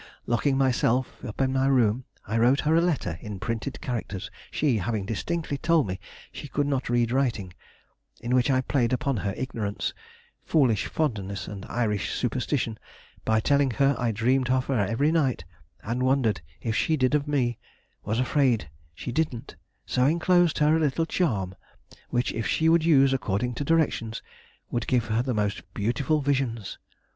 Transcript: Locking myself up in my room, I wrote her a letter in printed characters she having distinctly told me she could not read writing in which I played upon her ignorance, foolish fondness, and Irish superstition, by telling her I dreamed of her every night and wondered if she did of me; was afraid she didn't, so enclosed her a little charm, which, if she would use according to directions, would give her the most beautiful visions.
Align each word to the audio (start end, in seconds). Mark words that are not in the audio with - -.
Locking 0.25 0.57
myself 0.57 1.23
up 1.23 1.39
in 1.41 1.53
my 1.53 1.67
room, 1.67 2.05
I 2.25 2.35
wrote 2.39 2.61
her 2.61 2.75
a 2.75 2.81
letter 2.81 3.19
in 3.21 3.37
printed 3.39 3.79
characters 3.81 4.31
she 4.49 4.77
having 4.79 5.05
distinctly 5.05 5.59
told 5.59 5.85
me 5.85 5.99
she 6.31 6.47
could 6.47 6.65
not 6.65 6.89
read 6.89 7.11
writing 7.11 7.53
in 8.19 8.33
which 8.33 8.49
I 8.49 8.61
played 8.61 8.93
upon 8.93 9.17
her 9.17 9.35
ignorance, 9.37 9.93
foolish 10.43 10.87
fondness, 10.87 11.47
and 11.47 11.67
Irish 11.69 12.15
superstition, 12.15 12.79
by 13.25 13.41
telling 13.41 13.69
her 13.69 13.95
I 13.95 14.11
dreamed 14.11 14.49
of 14.49 14.65
her 14.65 14.83
every 14.83 15.11
night 15.11 15.45
and 15.83 16.01
wondered 16.01 16.41
if 16.63 16.75
she 16.75 16.97
did 16.97 17.13
of 17.13 17.27
me; 17.27 17.59
was 18.03 18.19
afraid 18.19 18.71
she 18.95 19.11
didn't, 19.11 19.55
so 19.85 20.07
enclosed 20.07 20.57
her 20.57 20.75
a 20.75 20.79
little 20.79 21.05
charm, 21.05 21.53
which, 22.09 22.31
if 22.33 22.47
she 22.47 22.69
would 22.69 22.83
use 22.83 23.13
according 23.13 23.53
to 23.53 23.63
directions, 23.63 24.23
would 24.71 24.87
give 24.87 25.05
her 25.09 25.21
the 25.21 25.35
most 25.35 25.61
beautiful 25.75 26.21
visions. 26.21 26.79